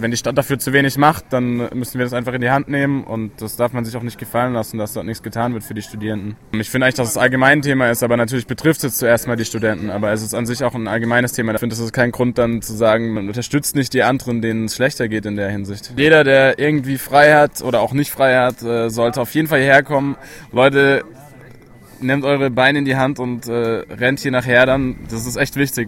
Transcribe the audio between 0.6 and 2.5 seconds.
wenig macht, dann müssen wir das einfach in die